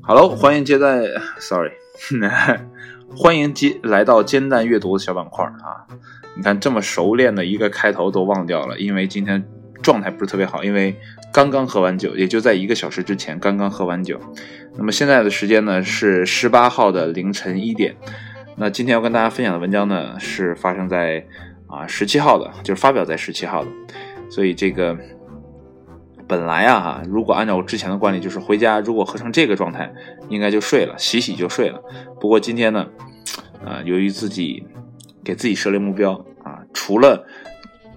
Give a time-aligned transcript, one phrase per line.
[0.00, 1.04] Hello，欢迎接在
[1.38, 1.72] ，Sorry，
[3.14, 5.84] 欢迎接来到煎蛋阅读的小板块啊！
[6.34, 9.44] 你看这么熟练的一个开头都忘掉了，因为今天
[9.82, 10.96] 状态不是特别好，因为
[11.30, 14.18] 刚刚喝完酒，也就在一个小时之前刚刚喝完酒。
[14.78, 17.94] 那么现在的时间呢是十八号的凌晨一点。
[18.56, 21.26] 那今天要跟大家分享的文章呢是发生在
[21.66, 23.70] 啊十七号的，就是发表在十七号的，
[24.30, 24.96] 所以这个。
[26.28, 29.90] 本来啊哈，如果按照我之前的惯例，就是回家如果喝成这个状态，
[30.28, 31.82] 应该就睡了，洗洗就睡了。
[32.20, 32.86] 不过今天呢，
[33.64, 34.62] 啊， 由于自己
[35.24, 36.12] 给自己设立目标
[36.44, 37.26] 啊，除了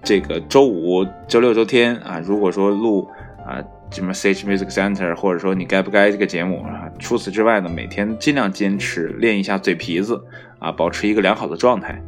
[0.02, 3.06] 这个周五、周六、周天啊，如果说录
[3.46, 10.24] 啊什么 Sage Music Center，或者说你该不该这个节目啊，除此之外呢，每天尽量坚持练一下嘴皮子
[10.58, 12.02] 啊，保持一个良好的状态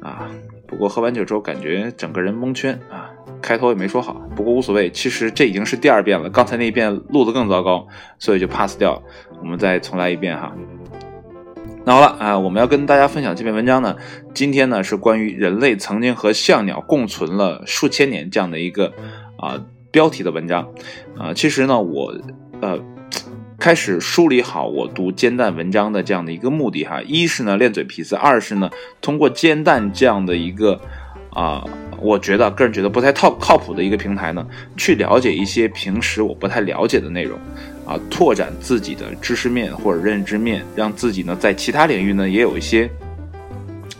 [0.00, 0.30] 啊。
[0.66, 3.01] 不过喝完酒之后，感觉整个人蒙圈啊。
[3.42, 4.88] 开头也没说好，不过无所谓。
[4.90, 7.86] 其实这已经是第二遍了，刚才那一遍录的更糟糕，
[8.18, 9.02] 所以就 pass 掉。
[9.40, 10.54] 我们再重来一遍哈。
[11.84, 13.96] 那好了啊，我们要跟大家分享这篇文章呢，
[14.32, 18.92] 今天呢是关于人类曾经和象鸟共存了数千年这样的一个
[19.36, 20.72] 啊标题的文章
[21.18, 21.34] 啊。
[21.34, 22.14] 其实呢，我
[22.60, 22.78] 呃
[23.58, 30.80] 开始梳理好我读煎蛋文章的这样的一个目的哈，一是呢练嘴皮子，二是呢通过煎蛋这样的一个
[31.30, 31.64] 啊。
[32.02, 34.44] 我觉得个人觉得不太靠靠谱的一个平台呢，
[34.76, 37.38] 去了解一些平时我不太了解的内容，
[37.86, 42.90] 啊，拓展自己的知识面或者认知面，让自己呢在其他领域呢也有一些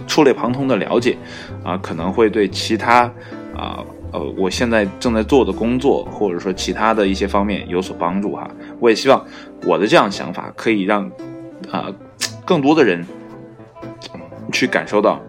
[0.09, 1.17] 触类旁通的了解，
[1.63, 3.03] 啊，可能会对其他
[3.55, 8.51] 啊呃我现在正在做的工作或者说其他的一些方面有所帮助哈。
[8.81, 9.25] 我也希望
[9.65, 11.09] 我的这样想法可以让
[11.71, 11.87] 啊
[12.45, 13.07] 更多的人
[14.51, 15.21] 去感受到，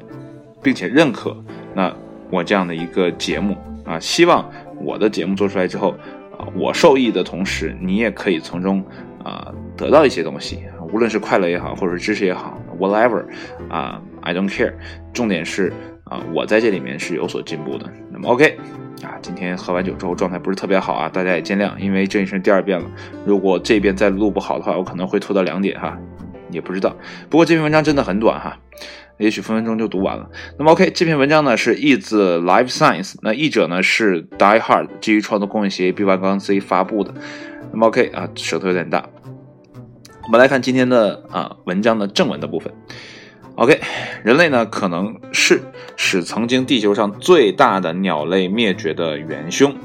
[0.64, 1.38] 并且认可
[1.76, 1.96] 那。
[2.34, 4.50] 我这样的一个节目啊，希望
[4.82, 5.92] 我的节目做出来之后
[6.36, 8.84] 啊，我受益的同时，你也可以从中
[9.24, 13.24] 啊得到一些东西，无论是快乐也好，或者是知识也好，whatever
[13.70, 14.74] 啊，I don't care。
[15.14, 15.72] 重点是
[16.06, 17.88] 啊，我在这里面是有所进步的。
[18.12, 18.58] 那么 OK
[19.04, 22.90] 啊，今天喝完酒之后状态不是特别好啊，大家也见谅，因为这已经是第二遍了。
[23.28, 25.96] 如果这边再录不好的话，我可能会拖到两点哈，
[26.54, 26.96] 也不知道。
[27.30, 28.60] 不过这篇文章真的很短哈。
[29.20, 30.28] 也许分分钟就读完了。
[30.58, 37.14] 那么，OK，这篇文章呢是译自 Life Science 那译者呢是 Die Hard，基于创作工业协议 B Y 杠 C 发布的。
[37.72, 39.08] 那么，OK 啊，舌头有点大。
[40.24, 42.74] 我们来看今天的啊文章的正文的部分。
[43.56, 43.80] OK，
[44.24, 45.62] 人类呢可能是
[45.96, 49.76] 使曾经地球上最大的鸟类灭绝的元凶。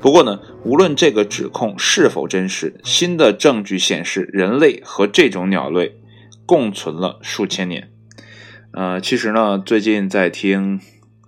[0.00, 5.97] 不过呢，无论这个指控是否真实，新的证据显示人类和这种鸟类
[6.48, 7.90] 共存了数千年。
[8.72, 10.80] 呃，其实呢，最近在听，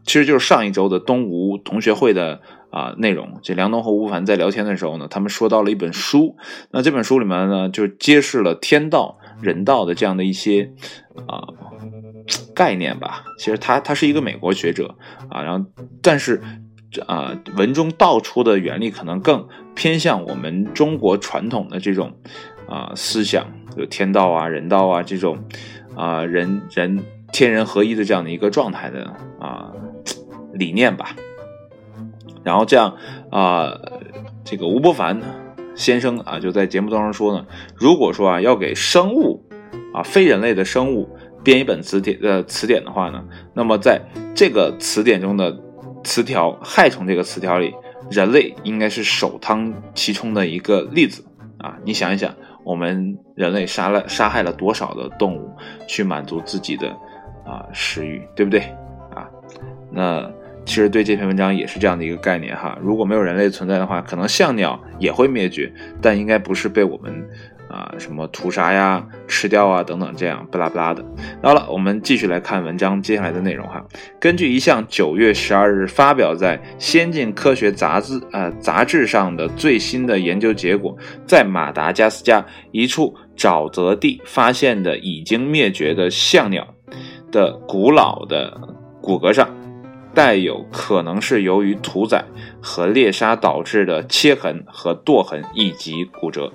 [0.03, 3.39] 其实就是上一周的东吴同学会的啊内容。
[3.43, 6.37] 这梁东和吴凡在聊天的时候呢，他们说到了一本书。
[6.71, 10.73] 那这本书里面呢，就揭示了天道、人道的这样的一些
[11.27, 11.49] 啊
[12.55, 13.25] 概念吧。
[13.39, 14.97] 其实他他是一个美国学者
[15.29, 15.67] 啊，然后
[16.01, 16.41] 但是
[17.07, 22.19] 啊文中道出的原理可能更偏向我们中国传统的这种
[22.71, 23.45] 啊思想，
[23.77, 25.45] 就天道啊、人道啊这种
[25.95, 27.05] 啊人人。
[27.33, 29.05] 天人合一的这样的一个状态的
[29.39, 29.71] 啊
[30.53, 31.15] 理念吧，
[32.43, 32.97] 然后这样
[33.31, 33.71] 啊，
[34.43, 35.21] 这个吴伯凡
[35.77, 39.45] 先生啊就在节目当中说呢，如果说啊要给生物
[39.95, 44.03] 啊非人类的生物编一本词典的词典的话呢，那么在
[44.35, 45.57] 这个词典中的
[46.03, 47.73] 词条害虫这个词条里，
[48.11, 51.25] 人类应该是首当其冲的一个例子
[51.59, 52.35] 啊，你想一想，
[52.65, 55.51] 我们人类杀了杀害了多少的动物
[55.87, 56.95] 去满足自己的。
[57.43, 58.61] 啊，食欲对不对
[59.13, 59.27] 啊？
[59.91, 60.31] 那
[60.65, 62.79] 其实对这篇文章也是这样的一个概念哈。
[62.81, 67.29] 如果没有人类存在的话，可能象鸟也会灭绝，但应该不是被我们
[67.71, 71.05] 啊什么屠杀呀、吃掉啊等等这样不拉不拉的。
[71.43, 73.85] 好了，我们继续来看文章接下来的内容哈。
[74.21, 80.97] 根据一项九月十二日发表在《先进科学杂志》呃杂志上的最新的研究结果，
[81.27, 86.67] 在马达加斯加一处沼泽地发现的已经灭绝的象鸟。
[87.33, 88.61] 的古老的
[89.01, 89.49] 骨骼上
[90.13, 92.25] 带有可能是由于屠宰
[92.61, 96.53] 和猎杀导致的切痕和剁痕以及骨折。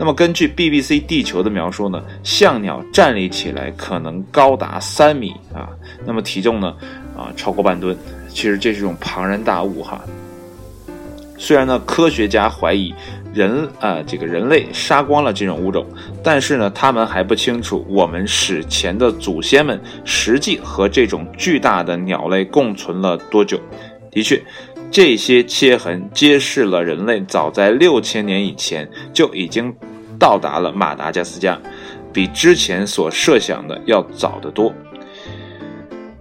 [0.00, 5.68] 那么根据 BBC 地球的描述呢，象鸟站立起来可能高达三米啊，
[6.06, 6.74] 那么体重呢
[7.14, 7.94] 啊超过半吨。
[8.30, 10.00] 其实这是一种庞然大物哈。
[11.36, 12.94] 虽然呢科学家怀疑。
[13.32, 15.86] 人啊，这个人类杀光了这种物种，
[16.20, 23.56] 但是呢，他们还不清楚我们史前的祖先们实际和这种巨大的鸟类共存了多久。
[24.10, 24.42] 的确，
[24.90, 29.72] 这些切痕揭示了人类早在六千年以前就已经
[30.20, 31.58] 到达了马达加斯加，
[32.12, 34.72] 比之前所设想的要早得多。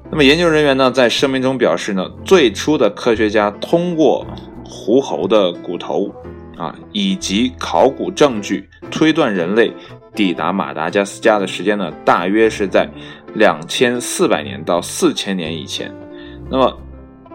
[0.10, 4.26] 那么研究人员呢，在声明中表示呢，最初的科学家通过
[4.64, 6.10] 狐猴的骨头
[6.58, 9.72] 啊，以及考古证据推断，人类
[10.16, 12.90] 抵达马达加斯加的时间呢，大约是在
[13.36, 15.94] 两千四百年到四千年以前。
[16.50, 16.76] 那么，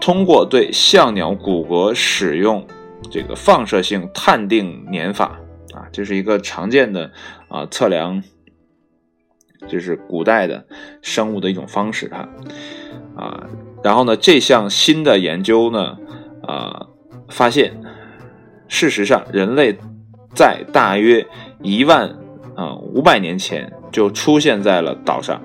[0.00, 2.66] 通过对象鸟骨骼使用
[3.08, 5.38] 这个放射性碳定年法
[5.74, 7.10] 啊，这是一个常见的
[7.48, 8.22] 啊测量，
[9.66, 10.66] 就是古代的
[11.02, 12.28] 生物的一种方式哈
[13.16, 13.48] 啊。
[13.82, 15.98] 然后呢，这项新的研究呢
[16.46, 16.86] 啊
[17.28, 17.80] 发现，
[18.68, 19.76] 事实上人类
[20.34, 21.26] 在大约
[21.60, 22.16] 一万
[22.56, 25.42] 啊五百年前就出现在了岛上。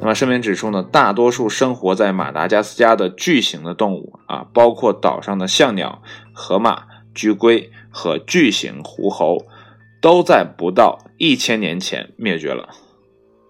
[0.00, 6.02] 那么声明指出呢，大多数生活在马达加斯加的巨型的动物啊，包括岛上的象鸟、
[6.32, 6.82] 河马、
[7.14, 9.46] 巨龟和巨型狐猴，
[10.00, 12.68] 都在不到一千年前灭绝了。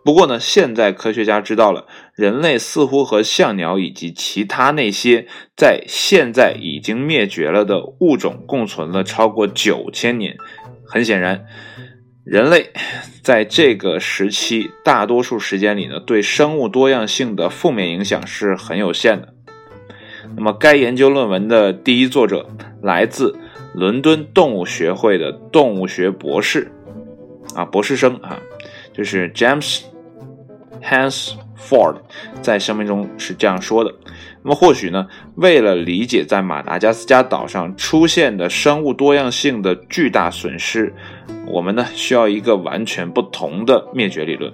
[0.04, 5.26] 不过呢，现在科学家知道了，人类似乎和象鸟以及其他那些
[5.56, 10.36] 在现在已经灭绝了的物种共存了超过九千年。
[10.86, 11.46] 很显然。
[12.24, 12.70] 人类
[13.22, 19.34] 在这个时期大多数时间里呢，对生物多样性的负面影响是很有限的。
[20.34, 22.48] 那么，该研究论文的第一作者
[22.82, 23.38] 来自
[23.74, 26.70] 伦敦动物学会的动物学博士，
[27.54, 28.40] 啊，博士生啊，
[28.92, 29.82] 就是 James
[30.80, 31.96] Hansford，
[32.40, 33.92] 在声明中是这样说的。
[34.42, 40.94] 那么，或许呢，为了理解在马达加斯加岛上出现的生物多样性的巨大损失。
[41.46, 44.52] 我们呢需要一个完全不同的灭绝理论。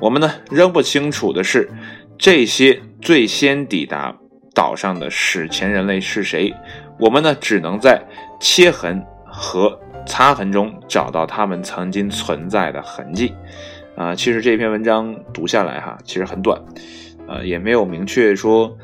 [0.00, 1.68] 我们呢仍不清楚的是，
[2.16, 4.16] 这些最先抵达
[4.54, 6.54] 岛上的史前人类是谁。
[7.00, 8.00] 我们呢只能在
[8.38, 13.34] 切痕和擦痕中找到他们曾经存在的痕迹。
[13.96, 16.58] 啊，其实这篇文章读下来哈，其实很短，
[17.26, 18.74] 呃，也没有明确说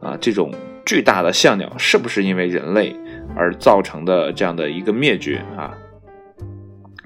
[0.00, 0.50] 啊这种
[0.86, 2.94] 巨大的象鸟是不是因为人类
[3.36, 5.74] 而造成的这样的一个灭绝啊。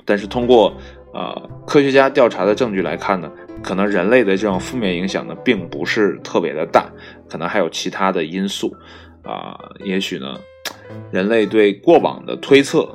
[0.04, 0.72] 但是通过
[1.12, 3.28] 呃科学家调查的证据来看呢，
[3.62, 6.88] 可能人类的这种负面影响呢，并不是特别的大，
[7.28, 8.72] 可能还有其他的因素
[9.24, 9.58] 啊。
[9.82, 10.38] 也许呢，
[11.10, 12.88] 人类对过往的推测，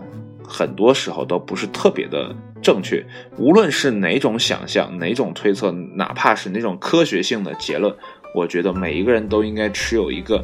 [0.43, 3.05] 很多时候都不是特别的正确。
[3.37, 7.95] 无论是哪种想象、哪种推测，哪怕是那种科学性的结论，
[8.35, 10.43] 我觉得每一个人都应该持有一个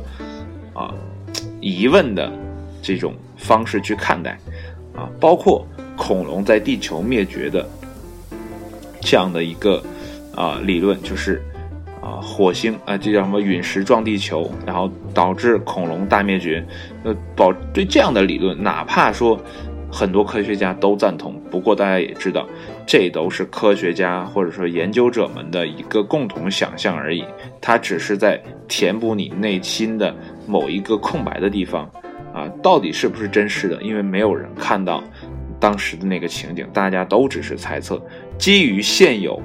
[0.74, 0.94] 啊
[1.62, 2.32] 疑问的
[2.82, 4.40] 这种方式去看待
[4.96, 5.66] 啊，包括。
[6.00, 7.68] 恐龙在地球灭绝的
[9.02, 9.84] 这样的一个
[10.36, 11.42] 啊理论，就是
[12.08, 16.66] 啊火星啊这叫什么陨石撞地球，然后导致恐龙大灭绝。
[17.04, 19.38] 呃，保对这样的理论，哪怕说
[19.92, 22.48] 很多科学家都赞同，不过大家也知道，
[22.86, 27.26] 这都是科学家或者说研究者们的一个共同想象而已，
[27.60, 30.16] 它只是在填补你内心的
[30.48, 31.90] 某一个空白的地方
[32.34, 33.82] 啊，到底是不是真实的？
[33.82, 35.04] 因为没有人看到。
[35.60, 38.00] 当时的那个情景，大家都只是猜测，
[38.38, 39.42] 基于现有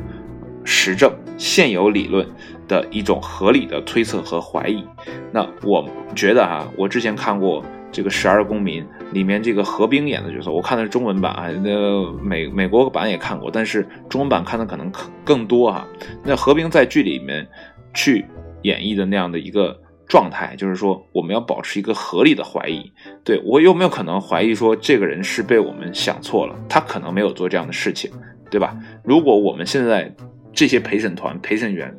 [0.64, 2.26] 实证、现有理论
[2.68, 4.84] 的一种合理的推测和怀疑。
[5.32, 15.86] 那我觉得啊，我之前看过这个《十二公民》里面这个何冰演的角色，我看的是中文版啊，那美美国版也看过，但是中文版看的可能更更多哈。
[16.24, 17.46] 那何冰在剧里面
[17.94, 18.24] 去
[18.62, 19.78] 演绎的那样的一个。
[20.08, 22.92] 状态就是说，我们要保持一个合理的怀疑。
[23.24, 26.54] 对我有没有可能怀疑说，这个人是被我们想错了？
[26.68, 28.10] 他可能没有做这样的事情，
[28.50, 28.76] 对吧？
[29.02, 30.14] 如果我们现在
[30.52, 31.96] 这些陪审团、陪审员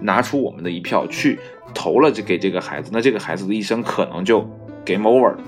[0.00, 1.38] 拿出我们的一票去
[1.74, 4.40] 投了，这给这个孩子，那这个孩子的一生可能就
[4.84, 5.42] game over 了。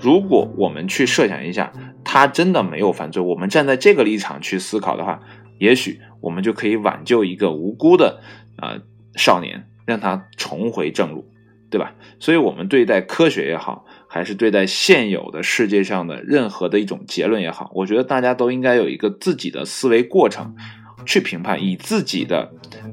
[0.00, 1.72] 如果我们去设想一下，
[2.04, 5.20] 他真的没有犯罪，我们站在这个立场去思考的话，
[5.58, 8.20] 也许我们就可以挽救一个无辜的
[8.56, 8.78] 啊
[9.14, 9.68] 少年。
[9.86, 11.30] 让他重回正路，
[11.68, 11.92] 对吧？
[12.18, 20.56] 所以，我们对待科学也好，还是对待现有的世界上的任何的一种结论也好，我觉得大家都应该有一个自己的思维过程
[21.04, 22.52] 去评判，以自己的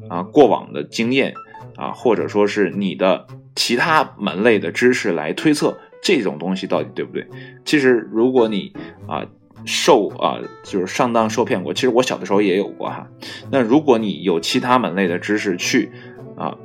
[0.09, 1.33] 啊过往的经验
[1.75, 3.25] 啊，或者说是你的
[3.55, 7.27] 其他门类的知识来推测这种东西到底对不对。
[7.65, 8.73] 其实，如果你
[9.07, 9.25] 啊
[9.65, 13.07] 受啊就是上当受骗过，其实我小的时候也有过哈。
[13.51, 15.91] 那如果你有其他门类的知识去
[16.35, 16.57] 啊。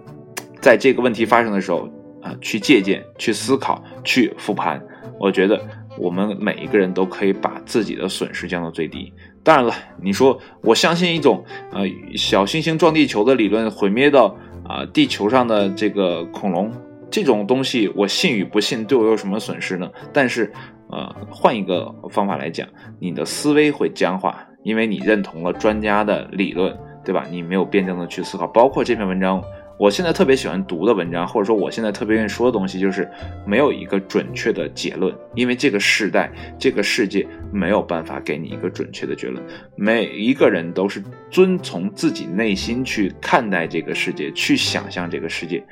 [0.59, 1.89] 在这个问题发生的时候，
[2.21, 4.83] 啊，去借鉴、去思考、去复盘，
[5.21, 5.65] 我觉得
[5.99, 9.13] 我们每一个人都可以把自己的损失降到最低。
[9.43, 9.73] 当然了，
[10.03, 11.85] 你说我相信一种呃
[12.17, 16.73] 小行星撞地球的理论，毁灭到啊地球上的这个恐龙，
[17.11, 19.91] 这种东西我信与不信对我有什么损失呢？
[20.13, 20.53] 但是，
[20.91, 22.67] 呃，换一个方法来讲，
[22.99, 27.25] 你的思维会僵化，因为你认同了专家的理论，对吧？
[27.31, 29.43] 你没有辩证的去思考，包括这篇文章。
[29.79, 33.07] 我现在特别喜欢读的文章，或者说我现在特别愿意说的东西，就是
[33.45, 39.45] 没有一个准确的结论，因为这个时代、这个世界没有办法给你一个准确的结论。
[39.77, 45.63] 每一个人都是遵从自己内心去看待这个世界，去想象这个世界。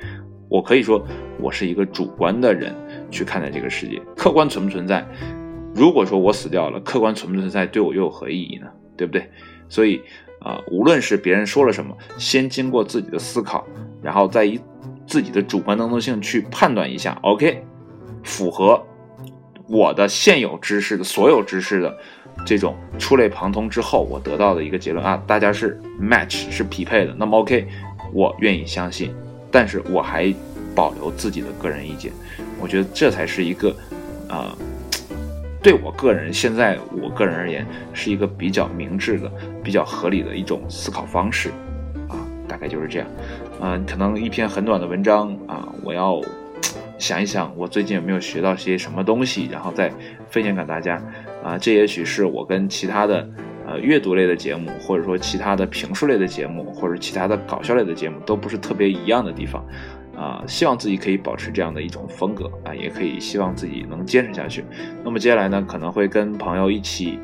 [0.49, 1.03] 我可以说，
[1.39, 2.75] 我是一个主观的人
[3.09, 5.03] 去看待这个世界，客观存不存在？
[5.73, 8.67] 如果说我死掉了，客观存不存在，对我又有何意义呢？
[8.95, 9.27] 对不对？
[9.67, 9.99] 所以。
[10.45, 13.65] 啊，无论是别人说了什么，先经过自己的思考，
[13.99, 14.59] 然后再以
[15.07, 17.63] 自己的主观能动性去判断一下，OK，
[18.23, 18.79] 符合
[19.67, 21.97] 我的现有知识的所有知识的
[22.45, 27.67] 这种触类旁通之后，我得到的一个结论啊，大家是 match 是匹配的，那么 OK，
[28.13, 29.11] 我愿意相信，
[29.49, 30.31] 但是我还
[30.75, 32.11] 保留自己的个人意见，
[32.61, 33.75] 我觉得这才是一个
[34.29, 34.55] 啊。
[35.65, 39.31] 对我个人，现在我个人而言，是一个比较明智的、
[39.63, 41.49] 比较合理的一种思考方式，
[42.07, 42.13] 啊，
[42.47, 43.07] 大概就是这样。
[43.59, 46.21] 嗯，可能一篇很短的文章啊，我要
[46.99, 49.91] 想一想，我最近有没有学到些什么东西，然后再
[50.29, 51.01] 分享给大家。
[51.43, 53.27] 啊，这也许是我跟其他的
[53.65, 59.65] 呃阅读类的节目，或者说其他的评述类的节目，或者其他的搞笑类的节目，都不是特别一样的地方。
[60.15, 64.63] 啊，希望自己可以保持这样的一种风格啊，也可以希望自己能坚持下去。
[65.03, 67.19] 那么接下来呢，可能会跟朋友一起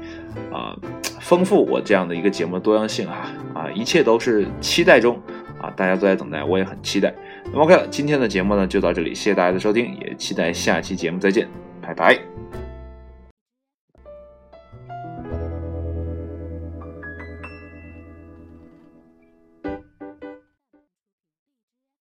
[0.51, 0.75] 啊，
[1.19, 5.19] 丰富我这样的一个节目的多样性哈啊，一切都是期待中
[5.61, 7.13] 啊，大家都在等待，我也很期待。
[7.45, 11.47] 那么 OK 了，今天的节目呢就到这里，谢谢大家的收听，也期待下期节目再见，
[11.81, 12.30] 拜拜。